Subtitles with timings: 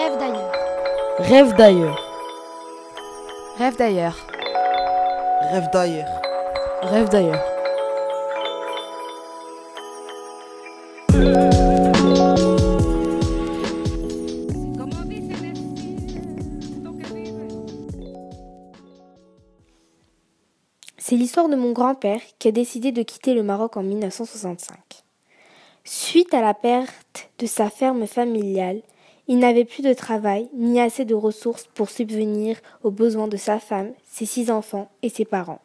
[0.00, 0.52] Rêve d'ailleurs.
[1.18, 1.98] Rêve d'ailleurs.
[3.58, 4.26] Rêve d'ailleurs.
[5.52, 6.08] Rêve d'ailleurs.
[6.82, 7.44] Rêve d'ailleurs.
[20.96, 24.78] C'est l'histoire de mon grand-père qui a décidé de quitter le Maroc en 1965.
[25.84, 28.80] Suite à la perte de sa ferme familiale,
[29.30, 33.60] il n'avait plus de travail ni assez de ressources pour subvenir aux besoins de sa
[33.60, 35.60] femme, ses six enfants et ses parents.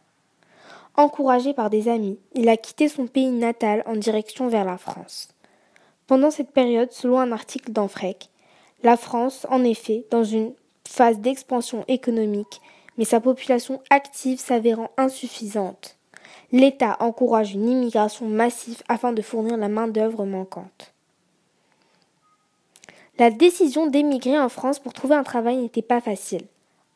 [0.95, 5.29] Encouragé par des amis, il a quitté son pays natal en direction vers la France.
[6.05, 8.29] Pendant cette période, selon un article d'Anfrec,
[8.83, 10.53] la France, en effet, dans une
[10.87, 12.61] phase d'expansion économique,
[12.99, 15.97] mais sa population active s'avérant insuffisante.
[16.51, 20.94] L'État encourage une immigration massive afin de fournir la main-d'œuvre manquante.
[23.17, 26.41] La décision d'émigrer en France pour trouver un travail n'était pas facile.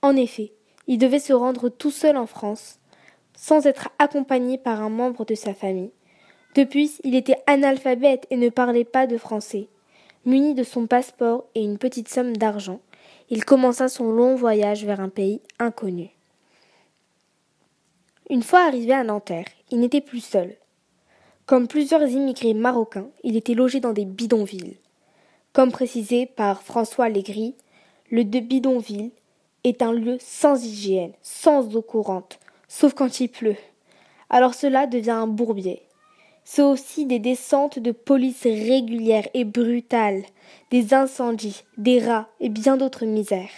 [0.02, 0.52] En effet,
[0.88, 2.80] il devait se rendre tout seul en France,
[3.38, 5.92] sans être accompagné par un membre de sa famille.
[6.56, 9.70] Depuis, il était analphabète et ne parlait pas de français.
[10.26, 12.82] Muni de son passeport et une petite somme d'argent,
[13.30, 16.10] il commença son long voyage vers un pays inconnu.
[18.30, 20.58] Une fois arrivé à Nanterre, il n'était plus seul.
[21.46, 24.78] Comme plusieurs immigrés marocains, il était logé dans des bidonvilles.
[25.60, 27.54] Comme précisé par François Legris,
[28.10, 29.12] le de bidonville
[29.66, 33.58] est un lieu sans hygiène, sans eau courante, sauf quand il pleut.
[34.30, 35.82] Alors cela devient un bourbier.
[36.46, 40.24] C'est aussi des descentes de police régulières et brutales,
[40.72, 43.50] des incendies, des rats et bien d'autres misères.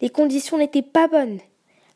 [0.00, 1.40] Les conditions n'étaient pas bonnes,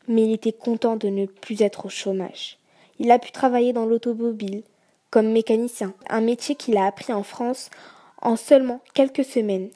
[0.09, 2.57] mais il était content de ne plus être au chômage.
[2.99, 4.63] Il a pu travailler dans l'automobile
[5.09, 7.69] comme mécanicien, un métier qu'il a appris en France
[8.21, 9.69] en seulement quelques semaines.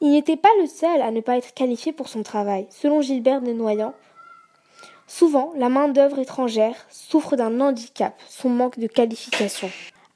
[0.00, 2.66] Il n'était pas le seul à ne pas être qualifié pour son travail.
[2.70, 3.94] Selon Gilbert de Noyant,
[5.10, 9.68] Souvent, la main-d'œuvre étrangère souffre d'un handicap, son manque de qualification.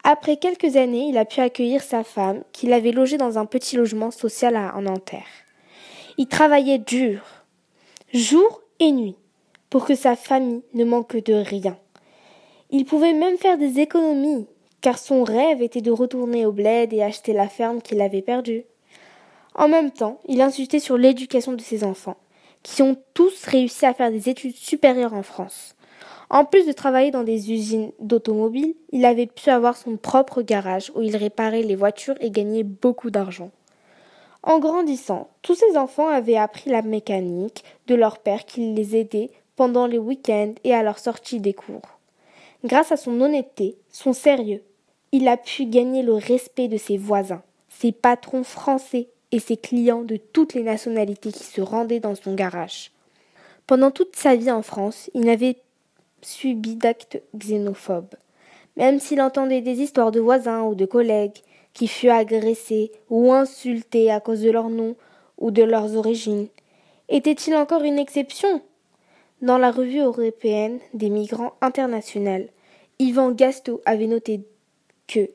[0.05, 3.75] Après quelques années, il a pu accueillir sa femme, qu'il avait logée dans un petit
[3.75, 5.27] logement social à Nanterre.
[6.17, 7.23] Il travaillait dur,
[8.13, 9.17] jour et nuit,
[9.69, 11.77] pour que sa famille ne manque de rien.
[12.71, 14.47] Il pouvait même faire des économies,
[14.85, 18.67] car son rêve était de retourner au bled et acheter la ferme qu'il avait perdue.
[19.55, 22.19] En même temps, il insistait sur l'éducation de ses enfants
[22.63, 25.75] qui ont tous réussi à faire des études supérieures en France.
[26.29, 30.93] En plus de travailler dans des usines d'automobiles, il avait pu avoir son propre garage
[30.95, 33.53] où il réparait les voitures et gagnait beaucoup d'argent.
[34.43, 39.31] En grandissant, tous ses enfants avaient appris la mécanique de leur père qui les aidait
[39.57, 41.81] pendant les week-ends et à leur sortie des cours.
[42.65, 44.63] Grâce à son honnêteté, son sérieux,
[45.15, 50.03] il a pu gagner le respect de ses voisins, ses patrons français et ses clients
[50.03, 52.91] de toutes les nationalités qui se rendaient dans son garage.
[53.69, 55.59] Pendant toute sa vie en France, il n'avait
[56.21, 58.17] subi d'actes xénophobes.
[58.77, 61.39] Même s'il entendait des histoires de voisins ou de collègues
[61.75, 64.97] qui furent agressés ou insultés à cause de leur nom
[65.39, 66.49] ou de leurs origines,
[67.09, 68.63] était-il encore une exception?
[69.43, 72.49] Dans la revue européenne des migrants internationaux,
[72.99, 74.41] Yvan Gasto avait noté
[75.07, 75.31] que,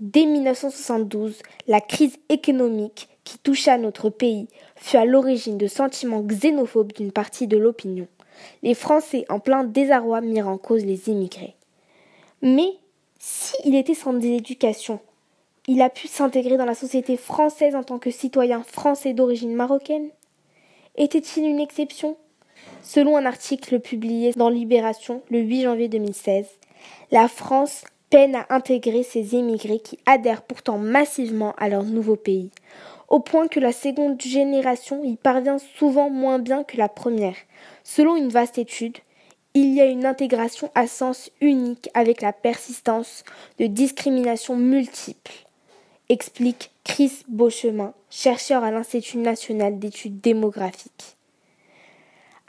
[0.00, 6.92] dès 1972, la crise économique qui toucha notre pays fut à l'origine de sentiments xénophobes
[6.92, 8.08] d'une partie de l'opinion.
[8.62, 11.56] Les Français, en plein désarroi, mirent en cause les immigrés.
[12.42, 12.72] Mais,
[13.18, 15.00] s'il était sans éducation,
[15.66, 20.08] il a pu s'intégrer dans la société française en tant que citoyen français d'origine marocaine?
[20.96, 22.16] Était-il une exception?
[22.82, 26.46] Selon un article publié dans Libération le 8 janvier 2016,
[27.10, 32.50] la France peine à intégrer ces immigrés qui adhèrent pourtant massivement à leur nouveau pays
[33.08, 37.36] au point que la seconde génération y parvient souvent moins bien que la première.
[37.82, 38.98] Selon une vaste étude,
[39.54, 43.24] il y a une intégration à sens unique avec la persistance
[43.58, 45.46] de discriminations multiples,
[46.10, 51.16] explique Chris Beauchemin, chercheur à l'Institut national d'études démographiques.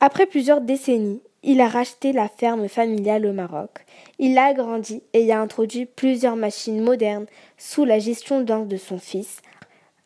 [0.02, 3.86] Après plusieurs décennies, il a racheté la ferme familiale au Maroc.
[4.18, 7.28] Il l'a agrandie et y a introduit plusieurs machines modernes
[7.58, 9.42] sous la gestion d'un de son fils,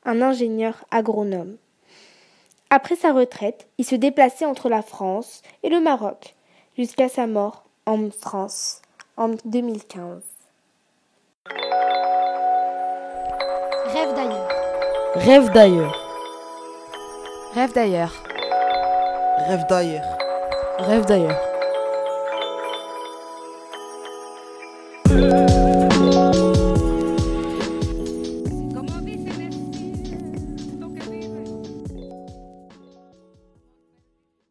[0.06, 1.58] un ingénieur agronome.
[2.70, 6.36] Après sa retraite, il se déplaçait entre la France et le Maroc,
[6.78, 8.82] jusqu'à sa mort en France
[9.18, 10.22] en 2015.
[13.86, 14.50] Rêve d'ailleurs.
[15.16, 16.00] Rêve d'ailleurs.
[17.54, 18.24] Rêve d'ailleurs.
[19.48, 20.23] Rêve d'ailleurs.
[20.80, 21.40] Rêve d'ailleurs.